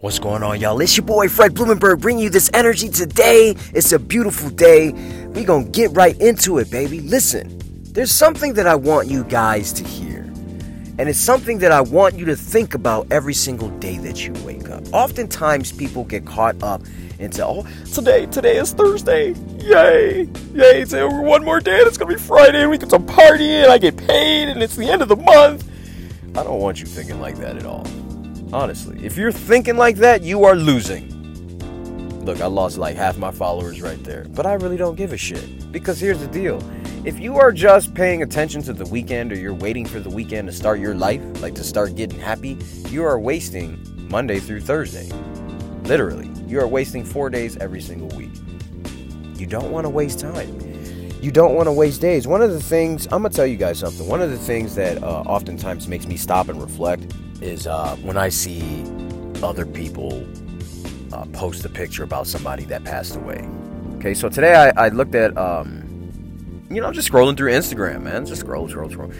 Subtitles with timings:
[0.00, 0.80] What's going on, y'all?
[0.80, 3.54] It's your boy Fred Blumenberg bringing you this energy today.
[3.74, 4.92] It's a beautiful day.
[5.34, 7.00] We gonna get right into it, baby.
[7.00, 7.60] Listen,
[7.92, 10.20] there's something that I want you guys to hear,
[10.96, 14.32] and it's something that I want you to think about every single day that you
[14.42, 14.82] wake up.
[14.94, 16.80] Oftentimes, people get caught up
[17.18, 19.34] into, oh, today, today is Thursday.
[19.58, 20.80] Yay, yay!
[20.80, 23.70] It's one more day, and it's gonna be Friday, and we get to party, and
[23.70, 25.70] I get paid, and it's the end of the month.
[26.38, 27.86] I don't want you thinking like that at all.
[28.52, 31.08] Honestly, if you're thinking like that, you are losing.
[32.24, 35.16] Look, I lost like half my followers right there, but I really don't give a
[35.16, 35.70] shit.
[35.70, 36.60] Because here's the deal
[37.04, 40.48] if you are just paying attention to the weekend or you're waiting for the weekend
[40.48, 43.78] to start your life, like to start getting happy, you are wasting
[44.10, 45.08] Monday through Thursday.
[45.84, 48.32] Literally, you are wasting four days every single week.
[49.36, 50.69] You don't want to waste time.
[51.20, 52.26] You don't want to waste days.
[52.26, 54.06] One of the things, I'm going to tell you guys something.
[54.08, 58.16] One of the things that uh, oftentimes makes me stop and reflect is uh, when
[58.16, 58.84] I see
[59.42, 60.26] other people
[61.12, 63.46] uh, post a picture about somebody that passed away.
[63.96, 68.02] Okay, so today I, I looked at, um, you know, I'm just scrolling through Instagram,
[68.02, 69.12] man, just scroll, scroll, scroll,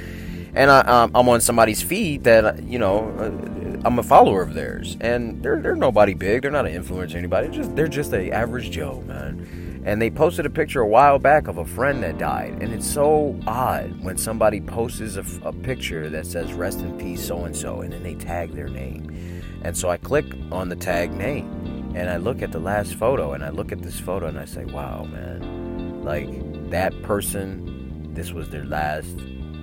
[0.54, 4.54] and I, um, I'm on somebody's feed that you know uh, I'm a follower of
[4.54, 8.30] theirs, and they're they're nobody big, they're not an influencer, anybody, just they're just a
[8.30, 9.69] average Joe, man.
[9.84, 12.58] And they posted a picture a while back of a friend that died.
[12.60, 17.26] And it's so odd when somebody posts a, a picture that says, Rest in peace,
[17.26, 19.42] so and so, and then they tag their name.
[19.62, 23.32] And so I click on the tag name and I look at the last photo
[23.32, 26.04] and I look at this photo and I say, Wow, man.
[26.04, 29.16] Like that person, this was their last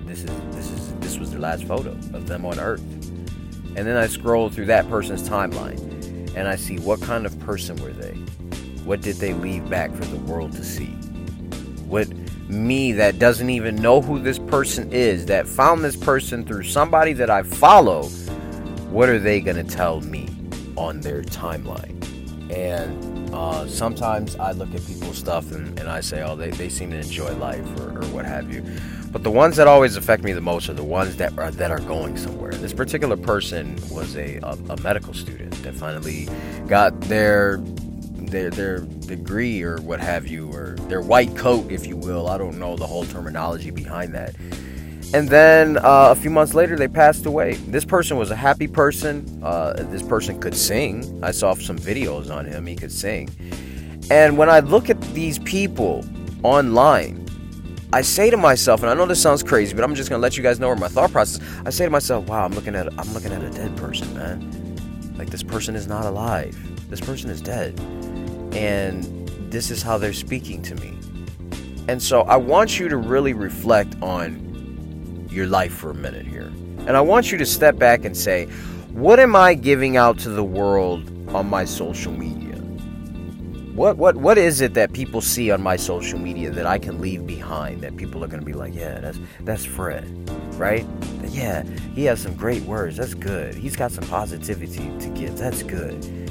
[0.07, 2.81] this is this is this was their last photo of them on earth.
[3.75, 5.77] And then I scroll through that person's timeline
[6.35, 8.17] and I see what kind of person were they?
[8.87, 10.85] What did they leave back for the world to see?
[11.89, 12.07] What
[12.47, 17.11] me that doesn't even know who this person is, that found this person through somebody
[17.11, 18.03] that I follow,
[18.89, 20.29] what are they going to tell me
[20.77, 22.01] on their timeline?
[22.49, 26.69] And uh, sometimes I look at people's stuff and, and I say, oh, they, they
[26.69, 28.63] seem to enjoy life or, or what have you.
[29.11, 31.71] But the ones that always affect me the most are the ones that are that
[31.71, 32.51] are going somewhere.
[32.51, 36.29] This particular person was a, a, a medical student that finally
[36.67, 37.59] got their
[38.27, 42.27] their their degree or what have you, or their white coat, if you will.
[42.27, 44.35] I don't know the whole terminology behind that.
[45.13, 47.53] And then uh, a few months later, they passed away.
[47.53, 49.41] This person was a happy person.
[49.41, 51.23] Uh, this person could sing.
[51.23, 52.65] I saw some videos on him.
[52.65, 53.29] He could sing.
[54.11, 56.03] And when I look at these people
[56.43, 57.25] online,
[57.93, 60.35] I say to myself, and I know this sounds crazy, but I'm just gonna let
[60.35, 61.41] you guys know where my thought process.
[61.65, 65.15] I say to myself, "Wow, I'm looking at I'm looking at a dead person, man.
[65.17, 66.55] Like this person is not alive.
[66.89, 67.79] This person is dead."
[68.57, 70.97] And this is how they're speaking to me.
[71.87, 76.51] And so I want you to really reflect on your life for a minute here.
[76.87, 78.45] And I want you to step back and say,
[78.93, 82.55] what am I giving out to the world on my social media?
[83.75, 86.99] What what what is it that people see on my social media that I can
[86.99, 90.03] leave behind that people are going to be like, "Yeah, that's that's Fred."
[90.55, 90.83] Right?
[91.25, 91.61] Yeah,
[91.93, 92.97] he has some great words.
[92.97, 93.53] That's good.
[93.53, 95.37] He's got some positivity to give.
[95.37, 96.26] That's good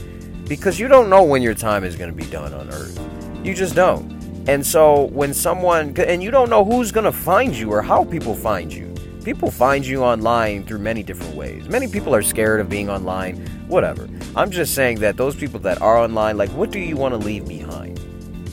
[0.49, 2.99] because you don't know when your time is going to be done on earth.
[3.45, 4.13] You just don't.
[4.49, 8.05] And so when someone, and you don't know who's going to find you or how
[8.05, 8.95] people find you.
[9.25, 11.69] People find you online through many different ways.
[11.69, 14.09] Many people are scared of being online, whatever.
[14.37, 17.19] I'm just saying that those people that are online, like, what do you want to
[17.19, 17.99] leave behind?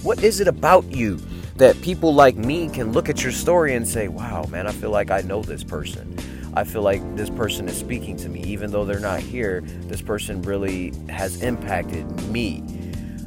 [0.01, 1.19] What is it about you
[1.57, 4.89] that people like me can look at your story and say, wow, man, I feel
[4.89, 6.17] like I know this person?
[6.55, 8.41] I feel like this person is speaking to me.
[8.43, 12.63] Even though they're not here, this person really has impacted me.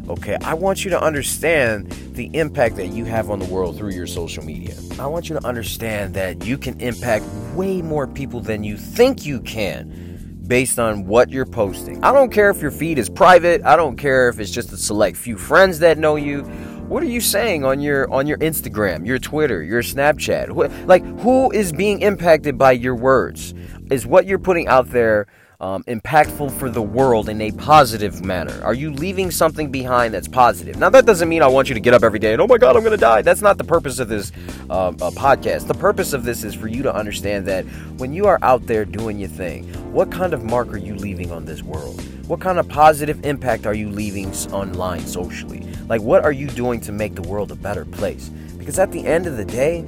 [0.08, 3.90] Okay, I want you to understand the impact that you have on the world through
[3.90, 4.76] your social media.
[5.00, 9.26] I want you to understand that you can impact way more people than you think
[9.26, 12.02] you can based on what you're posting.
[12.04, 14.76] I don't care if your feed is private, I don't care if it's just a
[14.76, 16.48] select few friends that know you
[16.88, 20.86] what are you saying on your on your Instagram, your Twitter, your Snapchat?
[20.86, 23.54] like who is being impacted by your words?
[23.90, 25.26] Is what you're putting out there
[25.58, 28.60] um, impactful for the world in a positive manner?
[28.62, 30.76] Are you leaving something behind that's positive?
[30.76, 32.58] Now, that doesn't mean I want you to get up every day and, oh my
[32.58, 33.22] God, I'm going to die.
[33.22, 34.32] That's not the purpose of this
[34.68, 35.66] uh, uh, podcast.
[35.66, 37.64] The purpose of this is for you to understand that
[37.96, 41.32] when you are out there doing your thing, what kind of mark are you leaving
[41.32, 42.02] on this world?
[42.26, 45.64] What kind of positive impact are you leaving online socially?
[45.88, 48.30] Like, what are you doing to make the world a better place?
[48.58, 49.82] Because at the end of the day,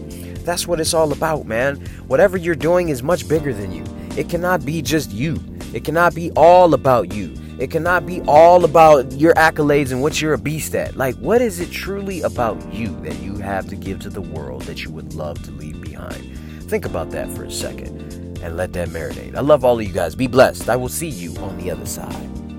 [0.44, 1.79] that's what it's all about, man.
[2.06, 3.82] Whatever you're doing is much bigger than you.
[4.17, 5.43] It cannot be just you.
[5.75, 7.35] It cannot be all about you.
[7.58, 10.94] It cannot be all about your accolades and what you're a beast at.
[10.96, 14.62] Like, what is it truly about you that you have to give to the world
[14.62, 16.38] that you would love to leave behind?
[16.70, 19.35] Think about that for a second and let that marinate.
[19.37, 20.14] I love all of you guys.
[20.14, 20.69] Be blessed.
[20.69, 22.48] I will see you on the other side.